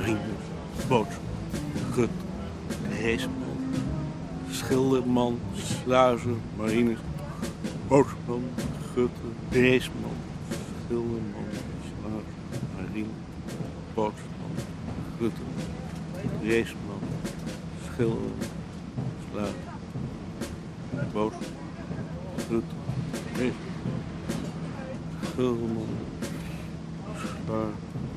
marine, 0.00 0.18
boot, 0.88 1.08
gut, 1.94 2.10
reesman, 3.00 3.58
schilderman, 4.50 5.38
sluizen, 5.54 6.40
marine, 6.56 6.96
bootsman, 7.88 8.44
gut, 8.94 9.10
reesman, 9.52 10.16
schilderman, 10.86 11.48
sluizen, 11.88 12.24
marine, 12.76 13.14
bootsman, 13.94 14.54
gut, 15.18 15.32
reesman, 16.42 17.02
schilderman, 17.84 18.48
sluizen, 19.30 19.54
boot, 21.12 21.34
gut, 22.48 22.64
reesman, 23.36 23.54
schilderman, 25.34 25.92
sluizen. 27.18 28.09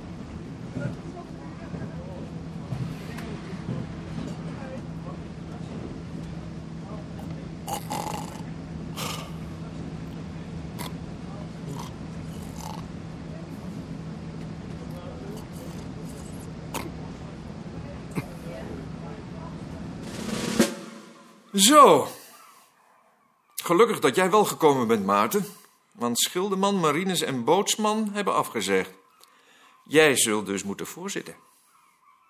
Zo. 21.54 22.08
Gelukkig 23.56 24.00
dat 24.00 24.16
jij 24.16 24.30
wel 24.30 24.46
gekomen 24.46 24.88
bent, 24.88 25.06
Maarten. 25.06 25.46
Want 25.92 26.20
Schilderman, 26.20 26.80
Marines 26.80 27.22
en 27.22 27.44
Bootsman 27.44 28.10
hebben 28.12 28.34
afgezegd. 28.34 28.92
Jij 29.84 30.18
zult 30.18 30.46
dus 30.46 30.64
moeten 30.64 30.86
voorzitten. 30.86 31.36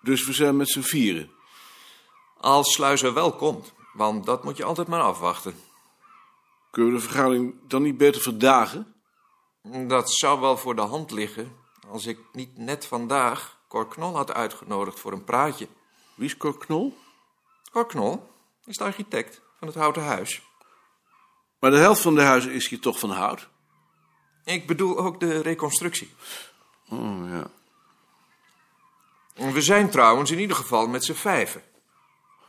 Dus 0.02 0.26
we 0.26 0.32
zijn 0.32 0.56
met 0.56 0.68
z'n 0.68 0.80
vieren. 0.80 1.30
Als 2.40 2.72
Sluizer 2.72 3.14
wel 3.14 3.32
komt, 3.32 3.72
want 3.92 4.24
dat 4.24 4.44
moet 4.44 4.56
je 4.56 4.64
altijd 4.64 4.88
maar 4.88 5.02
afwachten. 5.02 5.54
Kunnen 6.70 6.92
we 6.92 6.98
de 6.98 7.04
vergadering 7.04 7.54
dan 7.66 7.82
niet 7.82 7.96
beter 7.96 8.20
verdagen? 8.20 8.94
Dat 9.62 10.12
zou 10.12 10.40
wel 10.40 10.56
voor 10.56 10.74
de 10.74 10.82
hand 10.82 11.10
liggen 11.10 11.56
als 11.88 12.06
ik 12.06 12.18
niet 12.32 12.58
net 12.58 12.86
vandaag 12.86 13.58
Cor 13.68 13.88
Knol 13.88 14.16
had 14.16 14.32
uitgenodigd 14.32 15.00
voor 15.00 15.12
een 15.12 15.24
praatje. 15.24 15.68
Wie 16.14 16.26
is 16.26 16.36
Cor 16.36 16.58
Knol? 16.58 16.96
Cor 17.70 17.86
Knol 17.86 18.32
is 18.66 18.76
de 18.76 18.84
architect 18.84 19.40
van 19.58 19.68
het 19.68 19.76
Houten 19.76 20.02
Huis. 20.02 20.42
Maar 21.58 21.70
de 21.70 21.76
helft 21.76 22.00
van 22.00 22.14
de 22.14 22.22
huizen 22.22 22.52
is 22.52 22.68
hier 22.68 22.80
toch 22.80 22.98
van 22.98 23.10
hout? 23.10 23.48
Ik 24.44 24.66
bedoel 24.66 24.98
ook 24.98 25.20
de 25.20 25.40
reconstructie. 25.40 26.14
Oh, 26.88 27.28
ja. 27.28 27.50
We 29.52 29.62
zijn 29.62 29.90
trouwens 29.90 30.30
in 30.30 30.38
ieder 30.38 30.56
geval 30.56 30.86
met 30.86 31.04
z'n 31.04 31.12
vijven. 31.12 31.62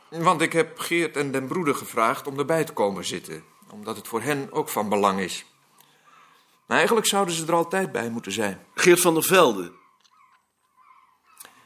Want 0.08 0.40
ik 0.40 0.52
heb 0.52 0.78
Geert 0.78 1.16
en 1.16 1.32
den 1.32 1.46
broeder 1.46 1.74
gevraagd 1.74 2.26
om 2.26 2.38
erbij 2.38 2.64
te 2.64 2.72
komen 2.72 3.04
zitten. 3.04 3.44
Omdat 3.70 3.96
het 3.96 4.08
voor 4.08 4.22
hen 4.22 4.52
ook 4.52 4.68
van 4.68 4.88
belang 4.88 5.20
is. 5.20 5.44
Maar 6.66 6.76
eigenlijk 6.76 7.06
zouden 7.06 7.34
ze 7.34 7.46
er 7.46 7.54
altijd 7.54 7.92
bij 7.92 8.10
moeten 8.10 8.32
zijn. 8.32 8.66
Geert 8.74 9.00
van 9.00 9.14
der 9.14 9.22
Velde. 9.22 9.72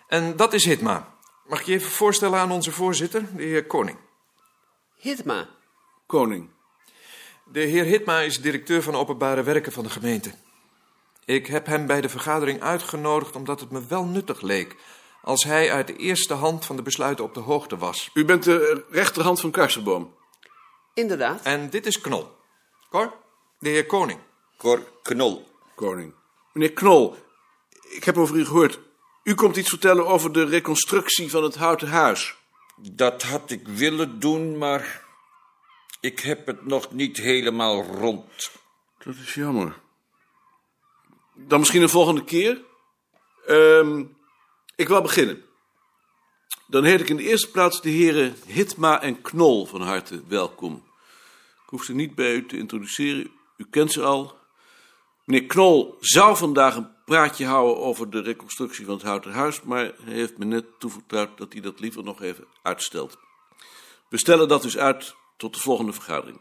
En 0.06 0.36
dat 0.36 0.52
is 0.52 0.64
Hitma. 0.64 1.14
Mag 1.46 1.60
ik 1.60 1.66
je 1.66 1.72
even 1.72 1.90
voorstellen 1.90 2.38
aan 2.38 2.50
onze 2.50 2.72
voorzitter, 2.72 3.36
de 3.36 3.42
heer 3.42 3.66
Koning? 3.66 3.98
Hitma. 5.00 5.48
Koning. 6.06 6.50
De 7.44 7.60
heer 7.60 7.84
Hitma 7.84 8.20
is 8.20 8.40
directeur 8.40 8.82
van 8.82 8.94
openbare 8.94 9.42
werken 9.42 9.72
van 9.72 9.84
de 9.84 9.90
gemeente. 9.90 10.34
Ik 11.24 11.46
heb 11.46 11.66
hem 11.66 11.86
bij 11.86 12.00
de 12.00 12.08
vergadering 12.08 12.62
uitgenodigd 12.62 13.36
omdat 13.36 13.60
het 13.60 13.70
me 13.70 13.86
wel 13.86 14.04
nuttig 14.04 14.40
leek 14.40 14.76
als 15.22 15.44
hij 15.44 15.72
uit 15.72 15.86
de 15.86 15.96
eerste 15.96 16.34
hand 16.34 16.66
van 16.66 16.76
de 16.76 16.82
besluiten 16.82 17.24
op 17.24 17.34
de 17.34 17.40
hoogte 17.40 17.76
was. 17.76 18.10
U 18.14 18.24
bent 18.24 18.44
de 18.44 18.84
rechterhand 18.90 19.40
van 19.40 19.50
Karsenboom. 19.50 20.14
Inderdaad. 20.94 21.42
En 21.42 21.70
dit 21.70 21.86
is 21.86 22.00
Knol. 22.00 22.28
Cor, 22.90 23.14
de 23.58 23.68
heer 23.68 23.86
Koning. 23.86 24.20
Cor 24.56 24.86
Knol. 25.02 25.48
Koning. 25.74 26.14
Meneer 26.52 26.72
Knol, 26.72 27.16
ik 27.90 28.04
heb 28.04 28.18
over 28.18 28.36
u 28.36 28.44
gehoord. 28.44 28.78
U 29.24 29.34
komt 29.34 29.56
iets 29.56 29.68
vertellen 29.68 30.06
over 30.06 30.32
de 30.32 30.44
reconstructie 30.44 31.30
van 31.30 31.42
het 31.42 31.54
Houten 31.54 31.88
Huis. 31.88 32.38
Dat 32.82 33.22
had 33.22 33.50
ik 33.50 33.68
willen 33.68 34.20
doen, 34.20 34.58
maar 34.58 35.04
ik 36.00 36.20
heb 36.20 36.46
het 36.46 36.66
nog 36.66 36.92
niet 36.92 37.16
helemaal 37.16 37.82
rond. 37.84 38.50
Dat 38.98 39.14
is 39.14 39.34
jammer. 39.34 39.80
Dan 41.34 41.58
misschien 41.58 41.82
een 41.82 41.88
volgende 41.88 42.24
keer. 42.24 42.64
Ehm, 43.46 44.04
ik 44.76 44.88
wil 44.88 45.02
beginnen. 45.02 45.44
Dan 46.66 46.84
heet 46.84 47.00
ik 47.00 47.08
in 47.08 47.16
de 47.16 47.22
eerste 47.22 47.50
plaats 47.50 47.80
de 47.82 47.90
heren 47.90 48.36
Hitma 48.46 49.00
en 49.02 49.22
Knol 49.22 49.66
van 49.66 49.82
harte 49.82 50.22
welkom. 50.28 50.84
Ik 51.62 51.68
hoef 51.68 51.84
ze 51.84 51.94
niet 51.94 52.14
bij 52.14 52.34
u 52.34 52.46
te 52.46 52.56
introduceren, 52.56 53.30
u 53.56 53.66
kent 53.70 53.92
ze 53.92 54.02
al. 54.02 54.38
Meneer 55.24 55.46
Knol 55.46 55.96
zou 56.00 56.36
vandaag 56.36 56.76
een 56.76 56.90
praatje 57.10 57.46
houden 57.46 57.82
over 57.82 58.10
de 58.10 58.20
reconstructie 58.20 58.84
van 58.84 58.94
het 58.94 59.02
Houten 59.02 59.32
Huis, 59.32 59.62
maar 59.62 59.92
hij 60.02 60.14
heeft 60.14 60.38
me 60.38 60.44
net 60.44 60.64
toevertrouwd 60.78 61.38
dat 61.38 61.52
hij 61.52 61.62
dat 61.62 61.80
liever 61.80 62.04
nog 62.04 62.22
even 62.22 62.44
uitstelt. 62.62 63.18
We 64.08 64.18
stellen 64.18 64.48
dat 64.48 64.62
dus 64.62 64.78
uit 64.78 65.14
tot 65.36 65.54
de 65.54 65.60
volgende 65.60 65.92
vergadering. 65.92 66.40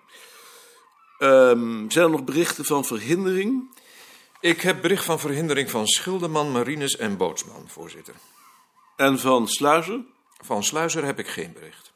Ehm, 1.18 1.90
zijn 1.90 2.06
er 2.06 2.10
nog 2.10 2.24
berichten 2.24 2.66
van 2.66 2.86
verhindering? 2.86 3.78
Ik 4.40 4.62
heb 4.62 4.82
bericht 4.82 5.06
van 5.06 5.20
verhindering 5.20 5.70
van 5.70 5.88
Schilderman, 5.88 6.52
Marines 6.52 6.98
en 6.98 7.18
Bootsman, 7.18 7.64
voorzitter. 7.68 8.14
En 8.96 9.20
van 9.20 9.48
Sluizer? 9.48 10.00
Van 10.46 10.64
Sluizer 10.64 11.06
heb 11.06 11.20
ik 11.20 11.28
geen 11.28 11.54
bericht. 11.54 11.94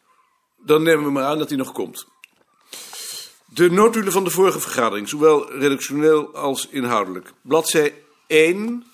Dan 0.58 0.84
nemen 0.84 1.06
we 1.06 1.12
maar 1.12 1.26
aan 1.26 1.38
dat 1.38 1.50
hij 1.50 1.58
nog 1.58 1.72
komt. 1.72 2.08
De 3.46 3.72
notulen 3.72 4.12
van 4.12 4.24
de 4.24 4.30
vorige 4.30 4.60
vergadering, 4.60 5.10
zowel 5.10 5.52
redactioneel 5.52 6.36
als 6.36 6.68
inhoudelijk. 6.68 7.34
Bladzij 7.42 8.02
1, 8.28 8.86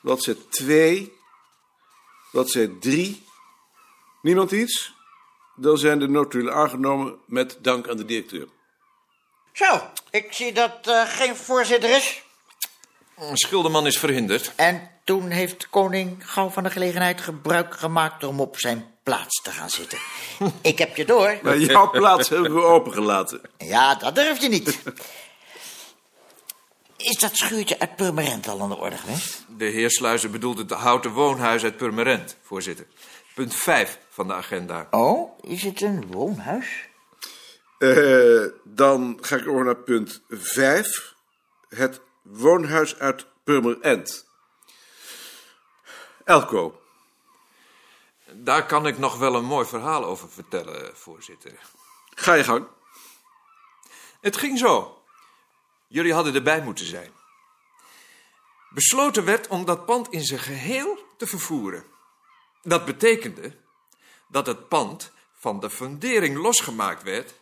bladzij 0.00 0.36
2, 0.50 1.12
bladzij 2.30 2.70
3. 2.80 3.26
Niemand 4.22 4.50
iets? 4.50 4.92
Dan 5.56 5.78
zijn 5.78 5.98
de 5.98 6.08
notulen 6.08 6.54
aangenomen 6.54 7.18
met 7.26 7.58
dank 7.60 7.88
aan 7.88 7.96
de 7.96 8.04
directeur. 8.04 8.48
Zo, 9.52 9.80
ik 10.10 10.32
zie 10.32 10.52
dat 10.52 10.86
er 10.86 11.06
geen 11.06 11.36
voorzitter 11.36 11.96
is. 11.96 12.22
Schilderman 13.32 13.86
is 13.86 13.98
verhinderd. 13.98 14.52
En 14.56 14.90
toen 15.04 15.30
heeft 15.30 15.60
de 15.60 15.66
koning 15.70 16.30
gauw 16.30 16.48
van 16.48 16.62
de 16.62 16.70
gelegenheid 16.70 17.20
gebruik 17.20 17.74
gemaakt 17.74 18.24
om 18.24 18.40
op 18.40 18.58
zijn 18.58 18.86
plaats 19.02 19.42
te 19.42 19.50
gaan 19.50 19.70
zitten. 19.70 19.98
Ik 20.62 20.78
heb 20.78 20.96
je 20.96 21.04
door. 21.04 21.38
Maar 21.42 21.58
jouw 21.58 21.90
plaats 21.90 22.28
hebben 22.28 22.54
we 22.54 22.62
opengelaten. 22.62 23.40
Ja, 23.58 23.94
dat 23.94 24.14
durf 24.14 24.40
je 24.40 24.48
niet. 24.48 24.78
Is 27.02 27.18
dat 27.18 27.36
schuurtje 27.36 27.78
uit 27.78 27.96
Purmerend 27.96 28.48
al 28.48 28.60
aan 28.60 28.68
de 28.68 28.76
orde 28.76 28.96
geweest? 28.96 29.44
De 29.48 29.64
heer 29.64 29.90
Sluizer 29.90 30.30
bedoelt 30.30 30.58
het 30.58 30.70
houten 30.70 31.10
woonhuis 31.10 31.64
uit 31.64 31.76
Purmerend, 31.76 32.36
voorzitter. 32.42 32.86
Punt 33.34 33.54
5 33.54 33.98
van 34.08 34.26
de 34.26 34.34
agenda. 34.34 34.86
Oh, 34.90 35.38
is 35.40 35.62
het 35.62 35.80
een 35.80 36.06
woonhuis? 36.06 36.88
Eh, 37.78 38.44
dan 38.64 39.18
ga 39.20 39.36
ik 39.36 39.48
over 39.48 39.64
naar 39.64 39.76
punt 39.76 40.22
5. 40.28 41.14
Het 41.68 42.00
woonhuis 42.22 42.98
uit 42.98 43.26
Purmerend. 43.44 44.26
Elko. 46.24 46.80
Daar 48.32 48.66
kan 48.66 48.86
ik 48.86 48.98
nog 48.98 49.18
wel 49.18 49.34
een 49.34 49.44
mooi 49.44 49.66
verhaal 49.66 50.04
over 50.04 50.28
vertellen, 50.28 50.96
voorzitter. 50.96 51.52
Ga 52.14 52.34
je 52.34 52.44
gang. 52.44 52.66
Het 54.20 54.36
ging 54.36 54.58
zo. 54.58 55.01
Jullie 55.92 56.14
hadden 56.14 56.34
erbij 56.34 56.62
moeten 56.62 56.86
zijn. 56.86 57.12
Besloten 58.70 59.24
werd 59.24 59.48
om 59.48 59.64
dat 59.64 59.86
pand 59.86 60.08
in 60.08 60.24
zijn 60.24 60.40
geheel 60.40 60.98
te 61.16 61.26
vervoeren. 61.26 61.84
Dat 62.62 62.84
betekende 62.84 63.56
dat 64.28 64.46
het 64.46 64.68
pand 64.68 65.12
van 65.34 65.60
de 65.60 65.70
fundering 65.70 66.36
losgemaakt 66.36 67.02
werd 67.02 67.40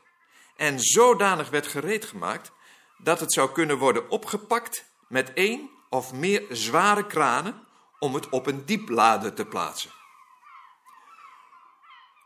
en 0.57 0.81
zodanig 0.81 1.51
werd 1.51 1.67
gereed 1.67 2.05
gemaakt 2.05 2.53
dat 2.99 3.21
het 3.21 3.33
zou 3.33 3.53
kunnen 3.53 3.79
worden 3.79 4.11
opgepakt 4.11 4.85
met 5.09 5.33
één 5.33 5.71
of 5.89 6.13
meer 6.13 6.47
zware 6.49 7.07
kranen 7.07 7.67
om 7.99 8.15
het 8.15 8.29
op 8.29 8.47
een 8.47 8.65
dieplader 8.65 9.35
te 9.35 9.47
plaatsen. 9.47 9.91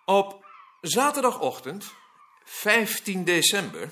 Op 0.04 0.46
zaterdagochtend, 0.80 1.94
15 2.44 3.24
december, 3.24 3.90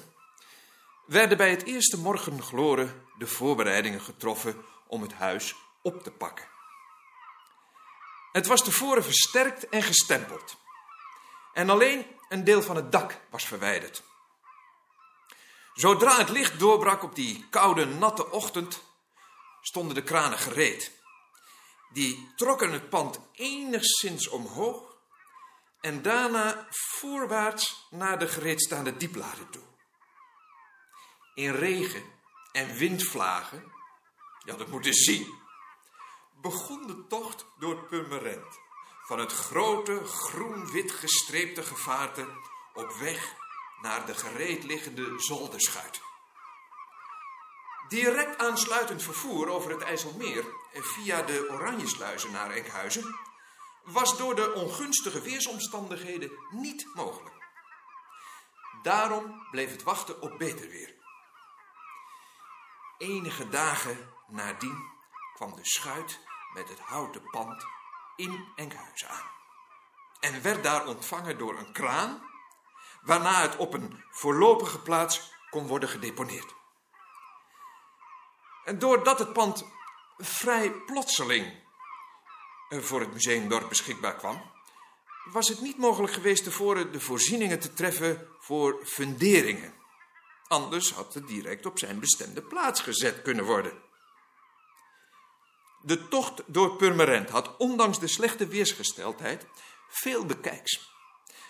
werden 1.13 1.37
bij 1.37 1.51
het 1.51 1.65
eerste 1.65 1.99
morgengloren 1.99 3.07
de 3.19 3.27
voorbereidingen 3.27 4.01
getroffen 4.01 4.65
om 4.87 5.03
het 5.03 5.13
huis 5.13 5.55
op 5.83 6.03
te 6.03 6.11
pakken. 6.11 6.49
Het 8.33 8.47
was 8.47 8.65
tevoren 8.65 9.05
versterkt 9.05 9.69
en 9.69 9.83
gestempeld. 9.83 10.57
En 11.53 11.71
alleen 11.71 12.07
een 12.29 12.45
deel 12.45 12.63
van 12.63 12.77
het 12.77 12.93
dak 12.93 13.21
was 13.31 13.45
verwijderd. 13.45 14.03
Zodra 15.75 16.19
het 16.19 16.29
licht 16.29 16.59
doorbrak 16.59 17.03
op 17.03 17.15
die 17.15 17.47
koude, 17.51 17.85
natte 17.85 18.31
ochtend, 18.31 18.83
stonden 19.61 19.95
de 19.95 20.03
kranen 20.03 20.39
gereed. 20.39 20.93
Die 21.93 22.33
trokken 22.37 22.73
het 22.73 22.89
pand 22.89 23.21
enigszins 23.33 24.29
omhoog 24.29 24.97
en 25.81 26.03
daarna 26.03 26.67
voorwaarts 26.71 27.87
naar 27.91 28.19
de 28.19 28.29
gereedstaande 28.29 28.97
diepladen 28.97 29.51
toe. 29.51 29.72
In 31.35 31.55
regen 31.55 32.03
en 32.53 32.75
windvlagen, 32.75 33.73
ja 34.45 34.57
dat 34.57 34.69
moet 34.69 34.85
je 34.85 34.93
zien, 34.93 35.35
begon 36.41 36.87
de 36.87 37.07
tocht 37.07 37.47
door 37.59 37.85
Purmerend. 37.85 38.61
Van 39.03 39.19
het 39.19 39.33
grote 39.33 40.05
groen-wit 40.05 40.93
gestreepte 40.93 41.63
gevaarte 41.63 42.27
op 42.75 42.93
weg 42.93 43.35
naar 43.81 44.07
de 44.07 44.15
gereed 44.15 44.65
liggende 44.65 45.15
zolderschuit. 45.17 46.01
Direct 47.89 48.39
aansluitend 48.39 49.03
vervoer 49.03 49.49
over 49.49 49.71
het 49.71 49.83
IJsselmeer 49.83 50.45
via 50.73 51.23
de 51.23 51.47
Oranjesluizen 51.51 52.33
naar 52.33 52.51
Enkhuizen 52.51 53.19
was 53.85 54.19
door 54.19 54.35
de 54.35 54.53
ongunstige 54.53 55.21
weersomstandigheden 55.21 56.31
niet 56.51 56.87
mogelijk. 56.95 57.35
Daarom 58.83 59.47
bleef 59.51 59.71
het 59.71 59.83
wachten 59.83 60.23
op 60.23 60.39
beter 60.39 60.69
weer. 60.69 61.02
Enige 62.99 63.49
dagen 63.49 64.13
nadien 64.27 64.91
kwam 65.35 65.55
de 65.55 65.65
schuit 65.65 66.21
met 66.55 66.69
het 66.69 66.79
houten 66.79 67.23
pand 67.31 67.67
in 68.17 68.49
Enkhuizen 68.57 69.09
aan. 69.09 69.31
En 70.21 70.43
werd 70.43 70.63
daar 70.63 70.87
ontvangen 70.87 71.39
door 71.39 71.59
een 71.59 71.73
kraan, 71.73 72.23
waarna 73.03 73.41
het 73.41 73.57
op 73.57 73.75
een 73.75 74.05
voorlopige 74.11 74.79
plaats 74.79 75.33
kon 75.51 75.67
worden 75.67 75.89
gedeponeerd. 75.89 76.55
En 78.65 78.79
doordat 78.79 79.19
het 79.19 79.33
pand 79.33 79.67
vrij 80.17 80.71
plotseling 80.71 81.63
eh, 82.69 82.79
voor 82.79 83.01
het 83.01 83.13
museumdorp 83.13 83.69
beschikbaar 83.69 84.15
kwam, 84.15 84.51
was 85.25 85.49
het 85.49 85.61
niet 85.61 85.79
mogelijk 85.79 86.13
geweest 86.13 86.45
tevoren 86.45 86.93
de 86.93 87.01
voorzieningen 87.01 87.61
te 87.61 87.73
treffen 87.73 88.29
voor 88.39 88.81
funderingen. 88.85 89.82
Anders 90.53 90.93
had 90.93 91.15
het 91.15 91.27
direct 91.27 91.67
op 91.67 91.79
zijn 91.79 92.01
bestemde 92.01 92.43
plaats 92.43 92.81
gezet 92.81 93.23
kunnen 93.23 93.45
worden. 93.45 93.73
De 95.81 96.09
tocht 96.09 96.43
door 96.47 96.77
Purmerend 96.77 97.31
had 97.31 97.57
ondanks 97.57 97.99
de 97.99 98.09
slechte 98.09 98.47
weersgesteldheid 98.47 99.47
veel 99.89 100.27
bekijks. 100.27 100.91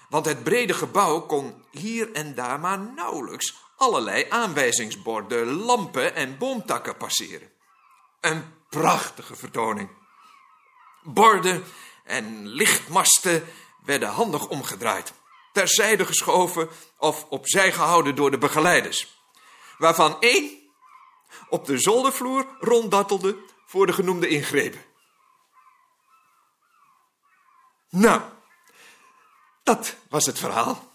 Want 0.08 0.26
het 0.26 0.42
brede 0.42 0.74
gebouw 0.74 1.20
kon 1.20 1.64
hier 1.70 2.12
en 2.12 2.34
daar 2.34 2.60
maar 2.60 2.78
nauwelijks 2.78 3.54
allerlei 3.76 4.26
aanwijzingsborden, 4.28 5.46
lampen 5.46 6.14
en 6.14 6.38
boomtakken 6.38 6.96
passeren. 6.96 7.50
Een 8.20 8.44
prachtige 8.68 9.36
vertoning. 9.36 9.90
Borden 11.02 11.64
en 12.04 12.46
lichtmasten 12.46 13.44
werden 13.84 14.08
handig 14.08 14.48
omgedraaid, 14.48 15.12
terzijde 15.52 16.04
geschoven 16.04 16.68
of 16.98 17.26
opzij 17.28 17.72
gehouden 17.72 18.14
door 18.14 18.30
de 18.30 18.38
begeleiders, 18.38 19.20
waarvan 19.78 20.16
één 20.20 20.50
op 21.48 21.64
de 21.66 21.78
zoldervloer 21.78 22.46
ronddattelde 22.60 23.36
voor 23.66 23.86
de 23.86 23.92
genoemde 23.92 24.28
ingrepen. 24.28 24.80
Nou, 27.90 28.22
dat 29.62 29.96
was 30.08 30.26
het 30.26 30.38
verhaal. 30.38 30.90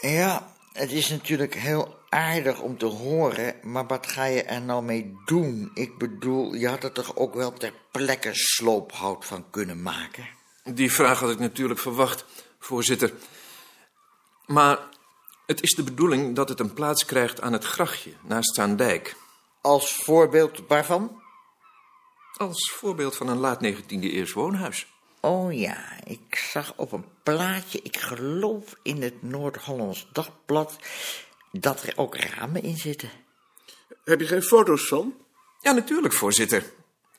Ja, 0.00 0.52
het 0.72 0.92
is 0.92 1.08
natuurlijk 1.08 1.54
heel 1.54 1.98
aardig 2.08 2.60
om 2.60 2.78
te 2.78 2.86
horen, 2.86 3.54
maar 3.62 3.86
wat 3.86 4.06
ga 4.06 4.24
je 4.24 4.42
er 4.42 4.60
nou 4.60 4.82
mee 4.82 5.16
doen? 5.24 5.70
Ik 5.74 5.98
bedoel, 5.98 6.54
je 6.54 6.68
had 6.68 6.84
er 6.84 6.92
toch 6.92 7.16
ook 7.16 7.34
wel 7.34 7.52
ter 7.52 7.72
plekke 7.90 8.30
sloophout 8.32 9.24
van 9.24 9.50
kunnen 9.50 9.82
maken? 9.82 10.28
Die 10.64 10.92
vraag 10.92 11.20
had 11.20 11.30
ik 11.30 11.38
natuurlijk 11.38 11.80
verwacht, 11.80 12.24
voorzitter. 12.58 13.12
Maar 14.46 14.78
het 15.46 15.62
is 15.62 15.74
de 15.74 15.82
bedoeling 15.82 16.34
dat 16.34 16.48
het 16.48 16.60
een 16.60 16.72
plaats 16.72 17.04
krijgt 17.04 17.40
aan 17.40 17.52
het 17.52 17.64
grachtje 17.64 18.12
naast 18.22 18.54
Zaandijk. 18.54 19.16
Als 19.60 19.94
voorbeeld 19.94 20.62
waarvan? 20.68 21.22
Als 22.36 22.72
voorbeeld 22.72 23.16
van 23.16 23.28
een 23.28 23.38
laat 23.38 23.64
19e 23.64 23.84
eeuws 23.88 24.32
woonhuis. 24.32 24.86
Oh 25.20 25.52
ja, 25.52 25.78
ik 26.04 26.36
zag 26.50 26.72
op 26.76 26.92
een 26.92 27.04
plaatje, 27.22 27.80
ik 27.82 27.96
geloof 27.96 28.76
in 28.82 29.02
het 29.02 29.22
Noord-Hollands 29.22 30.08
Dagblad, 30.12 30.76
dat 31.52 31.82
er 31.82 31.92
ook 31.96 32.16
ramen 32.16 32.62
in 32.62 32.76
zitten. 32.76 33.10
Heb 34.04 34.20
je 34.20 34.26
geen 34.26 34.42
foto's 34.42 34.88
van? 34.88 35.14
Ja, 35.60 35.72
natuurlijk, 35.72 36.14
voorzitter. 36.14 36.72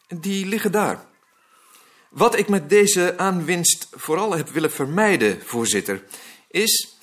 Die 0.07 0.45
liggen 0.45 0.71
daar. 0.71 1.05
Wat 2.09 2.37
ik 2.37 2.47
met 2.47 2.69
deze 2.69 3.17
aanwinst 3.17 3.87
vooral 3.91 4.35
heb 4.35 4.49
willen 4.49 4.71
vermijden, 4.71 5.41
voorzitter, 5.45 6.03
is 6.47 6.96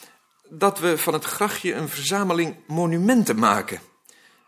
dat 0.48 0.78
we 0.78 0.98
van 0.98 1.12
het 1.12 1.24
grachtje 1.24 1.74
een 1.74 1.88
verzameling 1.88 2.56
monumenten 2.66 3.38
maken. 3.38 3.80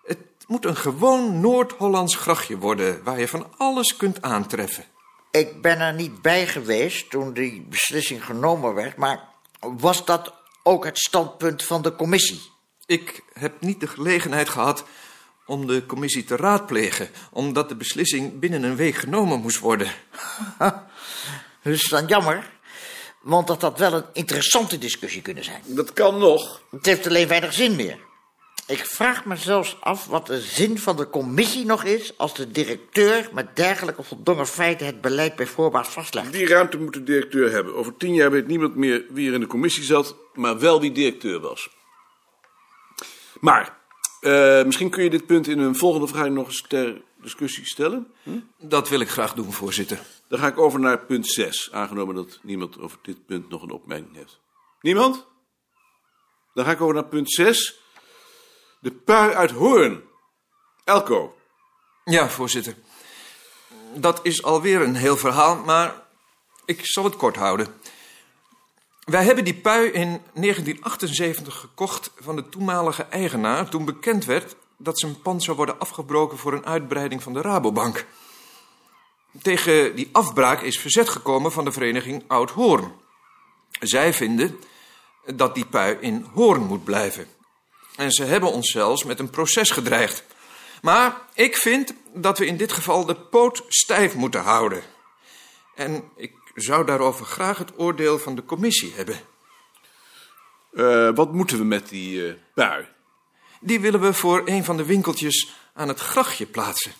Het 0.04 0.18
moet 0.46 0.64
een 0.64 0.76
gewoon 0.76 1.40
Noord-Hollands 1.40 2.16
grachtje 2.16 2.58
worden, 2.58 3.02
waar 3.04 3.20
je 3.20 3.28
van 3.28 3.46
alles 3.56 3.96
kunt 3.96 4.22
aantreffen. 4.22 4.84
Ik 5.30 5.62
ben 5.62 5.80
er 5.80 5.94
niet 5.94 6.22
bij 6.22 6.46
geweest 6.46 7.10
toen 7.10 7.32
die 7.32 7.66
beslissing 7.68 8.24
genomen 8.24 8.74
werd, 8.74 8.96
maar 8.96 9.28
was 9.60 10.04
dat 10.04 10.34
ook 10.62 10.84
het 10.84 10.98
standpunt 10.98 11.62
van 11.62 11.82
de 11.82 11.96
commissie? 11.96 12.40
Ik 12.86 13.22
heb 13.32 13.60
niet 13.60 13.80
de 13.80 13.86
gelegenheid 13.86 14.48
gehad 14.48 14.84
om 15.46 15.66
de 15.66 15.86
commissie 15.86 16.24
te 16.24 16.36
raadplegen, 16.36 17.08
omdat 17.30 17.68
de 17.68 17.76
beslissing 17.76 18.38
binnen 18.38 18.62
een 18.62 18.76
week 18.76 18.94
genomen 18.94 19.40
moest 19.40 19.58
worden. 19.58 19.90
Dat 20.58 20.74
is 21.62 21.88
dan 21.94 22.06
jammer, 22.06 22.50
want 23.26 23.46
dat 23.46 23.62
had 23.62 23.78
wel 23.78 23.92
een 23.92 24.04
interessante 24.12 24.78
discussie 24.78 25.22
kunnen 25.22 25.44
zijn. 25.44 25.62
Dat 25.66 25.92
kan 25.92 26.18
nog. 26.18 26.62
Het 26.70 26.86
heeft 26.86 27.06
alleen 27.06 27.28
weinig 27.28 27.52
zin 27.52 27.76
meer. 27.76 27.98
Ik 28.66 28.86
vraag 28.86 29.24
me 29.24 29.36
zelfs 29.36 29.76
af 29.80 30.06
wat 30.06 30.26
de 30.26 30.40
zin 30.40 30.78
van 30.78 30.96
de 30.96 31.10
commissie 31.10 31.64
nog 31.64 31.84
is 31.84 32.18
als 32.18 32.34
de 32.34 32.50
directeur 32.50 33.28
met 33.32 33.56
dergelijke 33.56 34.02
voldongen 34.02 34.46
feiten 34.46 34.86
het 34.86 35.00
beleid 35.00 35.36
bij 35.36 35.46
voorbaat 35.46 35.88
vastlegt. 35.88 36.32
Die 36.32 36.46
ruimte 36.46 36.78
moet 36.78 36.92
de 36.92 37.02
directeur 37.02 37.50
hebben. 37.52 37.74
Over 37.74 37.96
tien 37.96 38.14
jaar 38.14 38.30
weet 38.30 38.46
niemand 38.46 38.74
meer 38.74 39.04
wie 39.08 39.28
er 39.28 39.34
in 39.34 39.40
de 39.40 39.46
commissie 39.46 39.84
zat, 39.84 40.16
maar 40.34 40.58
wel 40.58 40.80
wie 40.80 40.92
directeur 40.92 41.40
was. 41.40 41.68
Maar, 43.40 43.76
eh, 44.20 44.64
misschien 44.64 44.90
kun 44.90 45.04
je 45.04 45.10
dit 45.10 45.26
punt 45.26 45.48
in 45.48 45.58
een 45.58 45.76
volgende 45.76 46.06
vergadering 46.06 46.38
nog 46.38 46.46
eens 46.46 46.64
ter 46.68 47.02
discussie 47.22 47.66
stellen. 47.66 48.06
Hm? 48.22 48.30
Dat 48.58 48.88
wil 48.88 49.00
ik 49.00 49.08
graag 49.08 49.34
doen, 49.34 49.52
voorzitter. 49.52 50.00
Dan 50.28 50.38
ga 50.38 50.46
ik 50.46 50.58
over 50.58 50.80
naar 50.80 50.98
punt 50.98 51.26
6, 51.26 51.72
aangenomen 51.72 52.14
dat 52.14 52.38
niemand 52.42 52.78
over 52.78 52.98
dit 53.02 53.26
punt 53.26 53.48
nog 53.48 53.62
een 53.62 53.70
opmerking 53.70 54.14
heeft. 54.14 54.40
Niemand? 54.80 55.26
Dan 56.54 56.64
ga 56.64 56.70
ik 56.70 56.80
over 56.80 56.94
naar 56.94 57.04
punt 57.04 57.32
6. 57.32 57.80
De 58.80 58.92
pui 58.92 59.32
uit 59.32 59.50
Hoorn. 59.50 60.02
Elko. 60.84 61.36
Ja, 62.04 62.28
voorzitter. 62.28 62.74
Dat 63.94 64.20
is 64.22 64.42
alweer 64.42 64.80
een 64.80 64.94
heel 64.94 65.16
verhaal, 65.16 65.56
maar 65.56 66.02
ik 66.64 66.80
zal 66.82 67.04
het 67.04 67.16
kort 67.16 67.36
houden. 67.36 67.66
Wij 69.04 69.24
hebben 69.24 69.44
die 69.44 69.60
pui 69.60 69.90
in 69.90 70.08
1978 70.34 71.60
gekocht 71.60 72.10
van 72.16 72.36
de 72.36 72.48
toenmalige 72.48 73.02
eigenaar... 73.02 73.68
toen 73.68 73.84
bekend 73.84 74.24
werd 74.24 74.56
dat 74.76 74.98
zijn 74.98 75.22
pand 75.22 75.42
zou 75.42 75.56
worden 75.56 75.78
afgebroken... 75.78 76.38
voor 76.38 76.52
een 76.52 76.66
uitbreiding 76.66 77.22
van 77.22 77.32
de 77.32 77.40
Rabobank. 77.40 78.06
Tegen 79.42 79.96
die 79.96 80.08
afbraak 80.12 80.60
is 80.60 80.78
verzet 80.78 81.08
gekomen 81.08 81.52
van 81.52 81.64
de 81.64 81.72
vereniging 81.72 82.24
Oud-Hoorn. 82.26 82.92
Zij 83.80 84.12
vinden 84.12 84.60
dat 85.34 85.54
die 85.54 85.66
pui 85.66 85.96
in 86.00 86.26
Hoorn 86.34 86.62
moet 86.62 86.84
blijven. 86.84 87.26
En 87.96 88.10
ze 88.10 88.24
hebben 88.24 88.52
ons 88.52 88.70
zelfs 88.70 89.04
met 89.04 89.18
een 89.18 89.30
proces 89.30 89.70
gedreigd. 89.70 90.24
Maar 90.82 91.20
ik 91.34 91.56
vind 91.56 91.94
dat 92.14 92.38
we 92.38 92.46
in 92.46 92.56
dit 92.56 92.72
geval 92.72 93.04
de 93.04 93.14
poot 93.16 93.62
stijf 93.68 94.14
moeten 94.14 94.40
houden. 94.40 94.82
En 95.74 96.10
ik 96.16 96.32
zou 96.54 96.86
daarover 96.86 97.26
graag 97.26 97.58
het 97.58 97.78
oordeel 97.78 98.18
van 98.18 98.34
de 98.34 98.44
commissie 98.44 98.92
hebben. 98.94 99.20
Eh, 100.72 101.10
wat 101.14 101.32
moeten 101.32 101.58
we 101.58 101.64
met 101.64 101.88
die 101.88 102.28
eh, 102.28 102.34
pui? 102.54 102.86
Die 103.60 103.80
willen 103.80 104.00
we 104.00 104.12
voor 104.12 104.42
een 104.44 104.64
van 104.64 104.76
de 104.76 104.84
winkeltjes 104.84 105.54
aan 105.74 105.88
het 105.88 106.00
grachtje 106.00 106.46
plaatsen. 106.46 106.92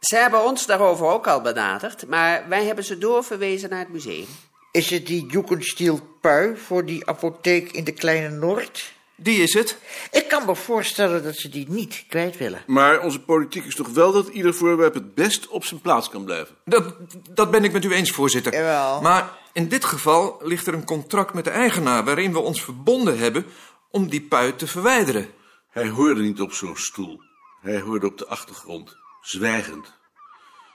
Ze 0.00 0.16
hebben 0.16 0.44
ons 0.44 0.66
daarover 0.66 1.06
ook 1.06 1.26
al 1.26 1.40
benaderd, 1.40 2.06
maar 2.06 2.48
wij 2.48 2.64
hebben 2.64 2.84
ze 2.84 2.98
doorverwezen 2.98 3.70
naar 3.70 3.78
het 3.78 3.92
museum. 3.92 4.26
Is 4.70 4.90
het 4.90 5.06
die 5.06 5.26
Jugendstil 5.26 6.00
pui 6.20 6.56
voor 6.56 6.84
die 6.84 7.06
apotheek 7.06 7.72
in 7.72 7.84
de 7.84 7.92
Kleine 7.92 8.28
Noord? 8.28 8.94
Die 9.18 9.42
is 9.42 9.54
het. 9.54 9.78
Ik 10.10 10.28
kan 10.28 10.46
me 10.46 10.54
voorstellen 10.54 11.22
dat 11.22 11.36
ze 11.36 11.48
die 11.48 11.66
niet 11.68 12.04
kwijt 12.08 12.36
willen. 12.36 12.62
Maar 12.66 13.00
onze 13.00 13.20
politiek 13.20 13.64
is 13.64 13.74
toch 13.74 13.88
wel 13.88 14.12
dat 14.12 14.28
ieder 14.28 14.54
voorwerp 14.54 14.94
het 14.94 15.14
best 15.14 15.48
op 15.48 15.64
zijn 15.64 15.80
plaats 15.80 16.08
kan 16.08 16.24
blijven? 16.24 16.54
Dat, 16.64 16.94
dat 17.30 17.50
ben 17.50 17.64
ik 17.64 17.72
met 17.72 17.84
u 17.84 17.92
eens, 17.92 18.10
voorzitter. 18.10 18.52
Jawel. 18.52 19.00
Maar 19.00 19.38
in 19.52 19.68
dit 19.68 19.84
geval 19.84 20.40
ligt 20.42 20.66
er 20.66 20.74
een 20.74 20.84
contract 20.84 21.34
met 21.34 21.44
de 21.44 21.50
eigenaar... 21.50 22.04
waarin 22.04 22.32
we 22.32 22.38
ons 22.38 22.62
verbonden 22.62 23.18
hebben 23.18 23.46
om 23.90 24.08
die 24.08 24.22
pui 24.22 24.56
te 24.56 24.66
verwijderen. 24.66 25.28
Hij 25.70 25.88
hoorde 25.88 26.22
niet 26.22 26.40
op 26.40 26.52
zo'n 26.52 26.76
stoel. 26.76 27.20
Hij 27.60 27.80
hoorde 27.80 28.06
op 28.06 28.18
de 28.18 28.26
achtergrond, 28.26 28.96
zwijgend. 29.26 29.94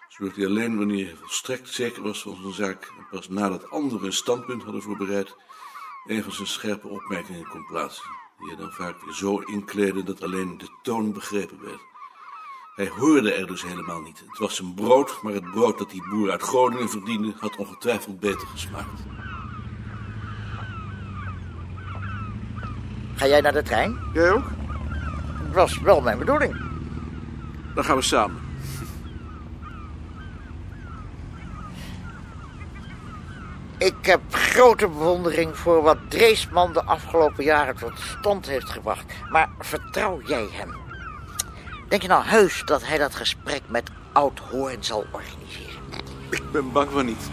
zodat 0.09 0.35
hij 0.35 0.45
alleen 0.45 0.77
wanneer 0.77 1.05
hij 1.05 1.15
volstrekt 1.15 1.69
zeker 1.69 2.03
was 2.03 2.21
van 2.21 2.37
zijn 2.41 2.53
zaak 2.53 2.91
en 2.97 3.07
pas 3.11 3.29
nadat 3.29 3.69
anderen 3.69 4.05
een 4.05 4.13
standpunt 4.13 4.63
hadden 4.63 4.81
voorbereid, 4.81 5.35
een 6.05 6.23
van 6.23 6.31
zijn 6.31 6.47
scherpe 6.47 6.87
opmerkingen 6.87 7.47
kon 7.47 7.65
plaatsen, 7.65 8.03
die 8.37 8.47
hij 8.47 8.55
dan 8.55 8.71
vaak 8.71 9.01
weer 9.01 9.13
zo 9.13 9.39
inkleedde 9.39 10.03
dat 10.03 10.23
alleen 10.23 10.57
de 10.57 10.67
toon 10.81 11.13
begrepen 11.13 11.61
werd. 11.61 11.79
Hij 12.75 12.87
hoorde 12.87 13.33
er 13.33 13.47
dus 13.47 13.61
helemaal 13.61 14.01
niet. 14.01 14.19
Het 14.19 14.37
was 14.37 14.55
zijn 14.55 14.73
brood, 14.73 15.21
maar 15.21 15.33
het 15.33 15.51
brood 15.51 15.77
dat 15.77 15.89
die 15.89 16.09
boer 16.09 16.31
uit 16.31 16.41
Groningen 16.41 16.89
verdiende 16.89 17.33
had 17.39 17.55
ongetwijfeld 17.55 18.19
beter 18.19 18.47
gesmaakt. 18.47 19.01
Ga 23.15 23.27
jij 23.27 23.41
naar 23.41 23.53
de 23.53 23.63
trein? 23.63 23.99
Jij 24.13 24.31
ook? 24.31 24.43
Dat 25.43 25.53
was 25.53 25.79
wel 25.79 26.01
mijn 26.01 26.17
bedoeling. 26.17 26.70
Dan 27.75 27.83
gaan 27.83 27.95
we 27.95 28.01
samen. 28.01 28.49
Ik 33.77 34.05
heb 34.05 34.21
grote 34.29 34.87
bewondering 34.87 35.57
voor 35.57 35.81
wat 35.81 35.97
Dreesman 36.07 36.73
de 36.73 36.83
afgelopen 36.83 37.43
jaren 37.43 37.75
tot 37.75 37.99
stand 37.99 38.47
heeft 38.47 38.69
gebracht. 38.69 39.13
Maar 39.29 39.49
vertrouw 39.59 40.21
jij 40.25 40.47
hem? 40.51 40.75
Denk 41.89 42.01
je 42.01 42.07
nou 42.07 42.25
heus 42.25 42.63
dat 42.65 42.85
hij 42.85 42.97
dat 42.97 43.15
gesprek 43.15 43.61
met 43.67 43.89
Oud 44.11 44.39
Hoorn 44.39 44.83
zal 44.83 45.05
organiseren? 45.11 45.81
Ik 46.29 46.51
ben 46.51 46.71
bang 46.71 46.89
van 46.91 47.05
niet. 47.05 47.29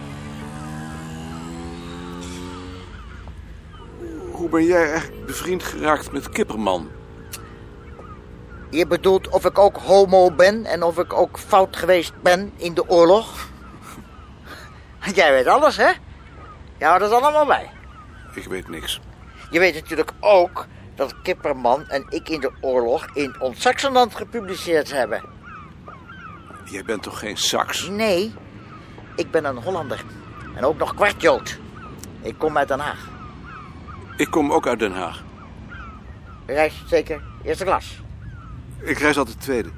Hoe 4.33 4.49
ben 4.49 4.65
jij 4.65 4.91
eigenlijk 4.91 5.27
bevriend 5.27 5.63
geraakt 5.63 6.13
met 6.13 6.29
Kipperman? 6.29 6.89
Je 8.71 8.87
bedoelt 8.87 9.29
of 9.29 9.45
ik 9.45 9.59
ook 9.59 9.77
homo 9.77 10.31
ben 10.31 10.65
en 10.65 10.83
of 10.83 10.99
ik 10.99 11.13
ook 11.13 11.39
fout 11.39 11.77
geweest 11.77 12.13
ben 12.23 12.53
in 12.57 12.75
de 12.75 12.89
oorlog? 12.89 13.49
Jij 15.15 15.33
weet 15.33 15.47
alles, 15.47 15.77
hè? 15.77 15.91
Je 16.79 16.85
houdt 16.85 17.03
het 17.03 17.13
allemaal 17.13 17.47
bij. 17.47 17.71
Ik 18.35 18.45
weet 18.45 18.69
niks. 18.69 19.01
Je 19.51 19.59
weet 19.59 19.75
natuurlijk 19.75 20.13
ook 20.21 20.67
dat 20.95 21.15
Kipperman 21.23 21.89
en 21.89 22.07
ik 22.09 22.29
in 22.29 22.41
de 22.41 22.53
oorlog 22.61 23.07
in 23.15 23.41
ons 23.41 23.61
Saxenland 23.61 24.15
gepubliceerd 24.15 24.93
hebben. 24.93 25.23
Jij 26.65 26.85
bent 26.85 27.03
toch 27.03 27.19
geen 27.19 27.37
Sax? 27.37 27.89
Nee, 27.89 28.33
ik 29.17 29.31
ben 29.31 29.45
een 29.45 29.57
Hollander. 29.57 30.05
En 30.57 30.65
ook 30.65 30.79
nog 30.79 30.95
kwartjood. 30.95 31.59
Ik 32.23 32.39
kom 32.39 32.57
uit 32.59 32.69
Den 32.69 32.81
Haag. 32.81 33.09
Ik 34.17 34.31
kom 34.31 34.53
ook 34.53 34.67
uit 34.67 34.79
Den 34.79 34.93
Haag. 34.93 35.23
Reis 36.47 36.83
zeker 36.87 37.23
eerste 37.43 37.65
klas. 37.65 38.01
Ik 38.79 38.99
reis 38.99 39.19
altijd 39.19 39.41
tweede. 39.41 39.69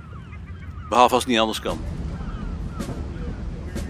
Behalve 0.89 1.15
als 1.15 1.23
het 1.23 1.33
niet 1.33 1.41
anders 1.41 1.61
kan. 1.61 1.79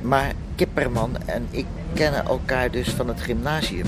Maar 0.02 0.32
Kipperman 0.54 1.16
en 1.26 1.46
ik 1.50 1.66
kennen 1.94 2.24
elkaar 2.24 2.70
dus 2.70 2.88
van 2.88 3.08
het 3.08 3.20
gymnasium. 3.20 3.86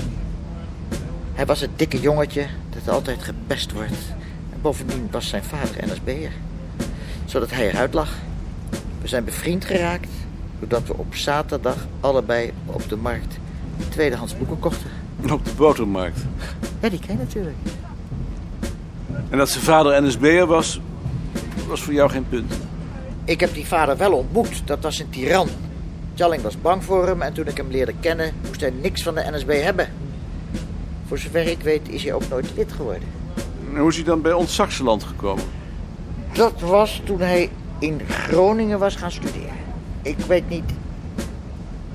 Hij 1.33 1.45
was 1.45 1.59
het 1.59 1.69
dikke 1.75 1.99
jongetje 1.99 2.45
dat 2.69 2.93
altijd 2.95 3.23
gepest 3.23 3.71
wordt. 3.71 4.13
En 4.53 4.61
bovendien 4.61 5.07
was 5.11 5.27
zijn 5.27 5.43
vader 5.43 5.87
NSB'er. 5.87 6.31
Zodat 7.25 7.51
hij 7.51 7.69
eruit 7.69 7.93
lag. 7.93 8.09
We 9.01 9.07
zijn 9.07 9.23
bevriend 9.23 9.65
geraakt 9.65 10.09
doordat 10.59 10.87
we 10.87 10.97
op 10.97 11.15
zaterdag 11.15 11.87
allebei 11.99 12.53
op 12.65 12.89
de 12.89 12.95
markt 12.95 13.37
tweedehands 13.89 14.37
boeken 14.37 14.59
kochten. 14.59 14.89
Op 15.31 15.45
de 15.45 15.51
botermarkt. 15.57 16.25
Ja, 16.79 16.89
die 16.89 16.99
ken 16.99 17.17
je 17.17 17.23
natuurlijk. 17.23 17.55
En 19.29 19.37
dat 19.37 19.49
zijn 19.49 19.63
vader 19.63 20.03
NSB'er 20.03 20.45
was, 20.45 20.79
was 21.67 21.81
voor 21.81 21.93
jou 21.93 22.09
geen 22.09 22.29
punt. 22.29 22.53
Ik 23.25 23.39
heb 23.39 23.53
die 23.53 23.67
vader 23.67 23.97
wel 23.97 24.11
ontmoet. 24.11 24.67
Dat 24.67 24.81
was 24.81 24.99
een 24.99 25.09
tiran. 25.09 25.47
Jalling 26.13 26.41
was 26.41 26.61
bang 26.61 26.83
voor 26.83 27.07
hem 27.07 27.21
en 27.21 27.33
toen 27.33 27.47
ik 27.47 27.57
hem 27.57 27.71
leerde 27.71 27.93
kennen, 27.99 28.33
moest 28.47 28.61
hij 28.61 28.73
niks 28.81 29.03
van 29.03 29.15
de 29.15 29.29
NSB 29.31 29.61
hebben. 29.61 29.87
Voor 31.07 31.17
zover 31.17 31.47
ik 31.47 31.61
weet 31.61 31.89
is 31.89 32.03
hij 32.03 32.13
ook 32.13 32.29
nooit 32.29 32.51
lid 32.55 32.71
geworden. 32.71 33.07
En 33.73 33.79
hoe 33.79 33.89
is 33.89 33.95
hij 33.95 34.05
dan 34.05 34.21
bij 34.21 34.33
ons 34.33 34.53
Saxeland 34.55 35.03
gekomen? 35.03 35.43
Dat 36.33 36.59
was 36.61 37.01
toen 37.05 37.19
hij 37.19 37.49
in 37.79 38.01
Groningen 38.07 38.79
was 38.79 38.95
gaan 38.95 39.11
studeren. 39.11 39.57
Ik 40.01 40.17
weet 40.17 40.49
niet 40.49 40.71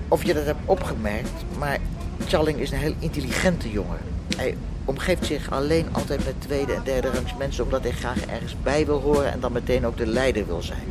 of 0.09 0.25
je 0.25 0.35
dat 0.35 0.45
hebt 0.45 0.59
opgemerkt, 0.65 1.45
maar 1.59 1.79
Challing 2.27 2.59
is 2.59 2.71
een 2.71 2.79
heel 2.79 2.95
intelligente 2.99 3.71
jongen. 3.71 3.99
Hij 4.38 4.57
omgeeft 4.85 5.26
zich 5.26 5.50
alleen 5.50 5.87
altijd 5.92 6.25
met 6.25 6.40
tweede 6.40 6.73
en 6.73 6.83
derde 6.85 7.11
rangs 7.11 7.37
mensen 7.37 7.64
omdat 7.64 7.83
hij 7.83 7.92
graag 7.92 8.26
ergens 8.26 8.57
bij 8.62 8.87
wil 8.87 9.00
horen 9.00 9.33
en 9.33 9.40
dan 9.40 9.52
meteen 9.52 9.87
ook 9.87 9.97
de 9.97 10.07
leider 10.07 10.47
wil 10.47 10.62
zijn. 10.62 10.87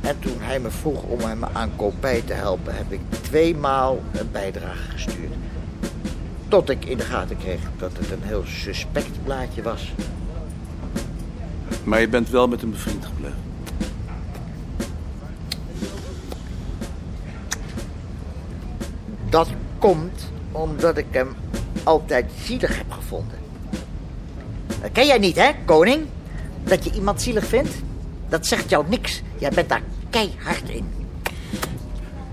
En 0.00 0.18
toen 0.18 0.36
hij 0.38 0.60
me 0.60 0.70
vroeg 0.70 1.02
om 1.02 1.20
hem 1.20 1.44
aan 1.44 1.70
kopij 1.76 2.22
te 2.22 2.32
helpen, 2.32 2.76
heb 2.76 2.92
ik 2.92 3.00
tweemaal 3.20 4.00
een 4.12 4.30
bijdrage 4.32 4.90
gestuurd. 4.90 5.32
Tot 6.48 6.70
ik 6.70 6.84
in 6.84 6.96
de 6.96 7.04
gaten 7.04 7.38
kreeg 7.38 7.60
dat 7.78 7.90
het 7.98 8.10
een 8.10 8.22
heel 8.22 8.44
suspect 8.46 9.24
blaadje 9.24 9.62
was. 9.62 9.92
Maar 11.84 12.00
je 12.00 12.08
bent 12.08 12.30
wel 12.30 12.48
met 12.48 12.60
hem 12.60 12.70
bevriend 12.70 13.04
gebleven. 13.06 13.38
Dat 19.28 19.48
komt 19.78 20.30
omdat 20.52 20.96
ik 20.96 21.06
hem 21.10 21.36
altijd 21.86 22.30
zielig 22.44 22.76
heb 22.76 22.92
gevonden. 22.92 23.38
Dat 24.80 24.92
ken 24.92 25.06
jij 25.06 25.18
niet, 25.18 25.36
hè, 25.36 25.50
koning? 25.64 26.06
Dat 26.64 26.84
je 26.84 26.92
iemand 26.92 27.22
zielig 27.22 27.46
vindt? 27.46 27.70
Dat 28.28 28.46
zegt 28.46 28.70
jou 28.70 28.84
niks. 28.88 29.22
Jij 29.38 29.50
bent 29.50 29.68
daar 29.68 29.82
keihard 30.10 30.68
in. 30.68 30.84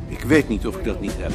Ik 0.07 0.21
weet 0.21 0.49
niet 0.49 0.67
of 0.67 0.75
ik 0.75 0.83
dat 0.83 1.01
niet 1.01 1.17
heb. 1.17 1.31